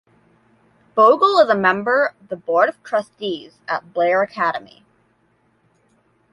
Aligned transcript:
Bogle 0.95 1.37
is 1.43 1.49
a 1.49 1.53
member 1.55 2.15
of 2.19 2.29
the 2.29 2.35
board 2.35 2.67
of 2.69 2.81
trustees 2.81 3.59
at 3.67 3.93
Blair 3.93 4.23
Academy. 4.23 4.83